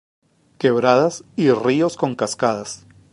[0.57, 2.87] Quebradas y ríos con cascadas.